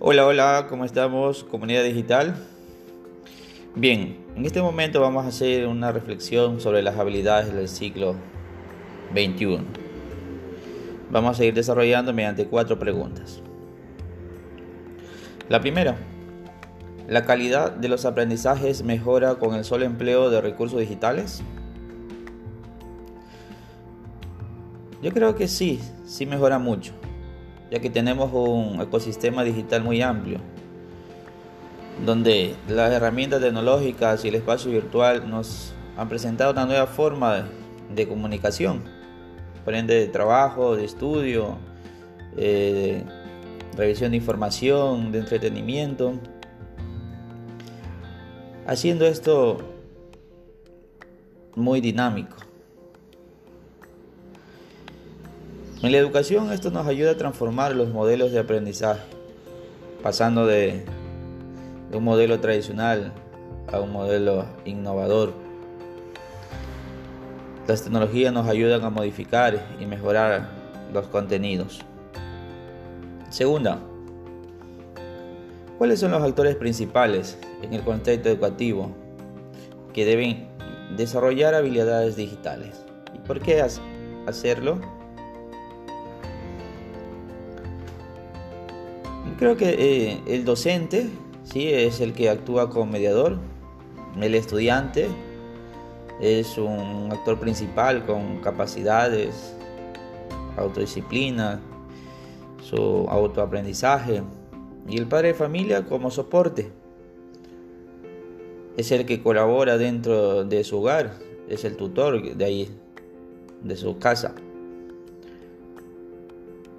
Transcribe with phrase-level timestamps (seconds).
[0.00, 1.42] Hola, hola, ¿cómo estamos?
[1.42, 2.36] Comunidad digital.
[3.74, 8.14] Bien, en este momento vamos a hacer una reflexión sobre las habilidades del siglo
[9.12, 9.58] XXI.
[11.10, 13.42] Vamos a seguir desarrollando mediante cuatro preguntas.
[15.48, 15.96] La primera,
[17.08, 21.42] ¿la calidad de los aprendizajes mejora con el solo empleo de recursos digitales?
[25.02, 26.92] Yo creo que sí, sí mejora mucho
[27.70, 30.38] ya que tenemos un ecosistema digital muy amplio,
[32.04, 37.48] donde las herramientas tecnológicas y el espacio virtual nos han presentado una nueva forma
[37.94, 38.82] de, comunicación,
[39.64, 41.58] por ende de trabajo, de estudio,
[42.36, 43.02] eh,
[43.72, 46.14] de revisión de información, de entretenimiento.
[48.66, 49.58] Haciendo esto
[51.56, 52.36] muy dinámico.
[55.80, 59.02] En la educación esto nos ayuda a transformar los modelos de aprendizaje,
[60.02, 60.84] pasando de,
[61.92, 63.12] un modelo tradicional
[63.72, 65.32] a un modelo innovador.
[67.68, 70.48] Las tecnologías nos ayudan a modificar y mejorar
[70.92, 71.78] los contenidos.
[73.30, 73.78] Segunda,
[75.78, 78.90] ¿cuáles son los actores principales en el contexto educativo
[79.92, 80.48] que deben
[80.96, 82.84] desarrollar habilidades digitales?
[83.14, 83.62] ¿Y por qué
[84.26, 84.97] hacerlo?
[89.36, 91.08] Creo que eh, el docente
[91.44, 91.68] ¿sí?
[91.68, 93.38] es el que actúa como mediador,
[94.20, 95.08] el estudiante
[96.20, 99.54] es un actor principal con capacidades,
[100.56, 101.60] autodisciplina,
[102.60, 104.22] su autoaprendizaje
[104.88, 106.72] y el padre de familia como soporte.
[108.76, 111.14] Es el que colabora dentro de su hogar,
[111.48, 112.68] es el tutor de ahí,
[113.62, 114.34] de su casa.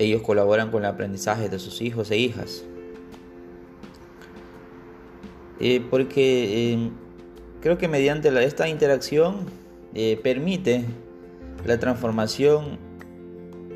[0.00, 2.64] Ellos colaboran con el aprendizaje de sus hijos e hijas.
[5.60, 6.90] Eh, porque eh,
[7.60, 9.44] creo que mediante esta interacción
[9.92, 10.86] eh, permite
[11.66, 12.78] la transformación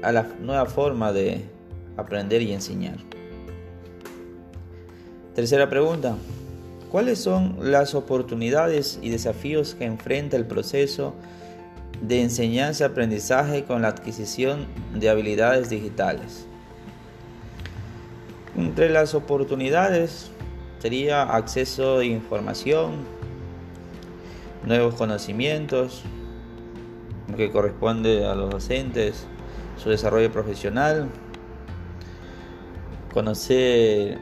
[0.02, 1.44] a la nueva forma de
[1.98, 2.96] aprender y enseñar.
[5.34, 6.16] Tercera pregunta.
[6.90, 11.14] ¿Cuáles son las oportunidades y desafíos que enfrenta el proceso
[12.00, 16.46] de enseñanza-aprendizaje con la adquisición de habilidades digitales.
[18.56, 20.30] Entre las oportunidades
[20.78, 22.96] sería acceso a información,
[24.64, 26.02] nuevos conocimientos,
[27.36, 29.26] que corresponde a los docentes,
[29.76, 31.08] su desarrollo profesional,
[33.12, 34.18] conocer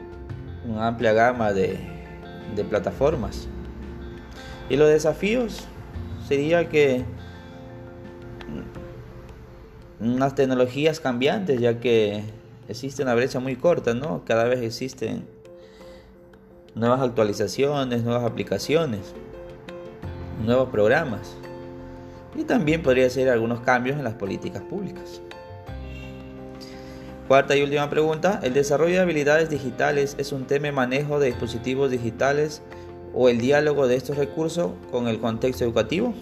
[0.65, 1.77] una amplia gama de,
[2.55, 3.47] de plataformas.
[4.69, 5.65] Y los desafíos
[6.27, 7.03] sería que
[10.03, 12.23] unas tecnologías cambiantes, ya que
[12.67, 14.23] existe una brecha muy corta, ¿no?
[14.25, 15.25] Cada vez existen
[16.75, 19.13] nuevas actualizaciones, nuevas aplicaciones,
[20.45, 21.35] nuevos programas.
[22.35, 25.21] Y también podría ser algunos cambios en las políticas públicas.
[27.27, 31.27] Cuarta y última pregunta, ¿el desarrollo de habilidades digitales es un tema de manejo de
[31.27, 32.61] dispositivos digitales
[33.13, 36.13] o el diálogo de estos recursos con el contexto educativo?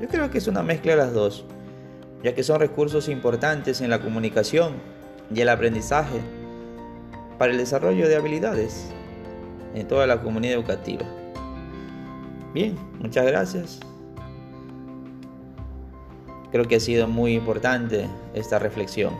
[0.00, 1.44] Yo creo que es una mezcla de las dos
[2.22, 4.74] ya que son recursos importantes en la comunicación
[5.34, 6.20] y el aprendizaje
[7.38, 8.90] para el desarrollo de habilidades
[9.74, 11.06] en toda la comunidad educativa.
[12.52, 13.80] Bien, muchas gracias.
[16.50, 19.14] Creo que ha sido muy importante esta reflexión.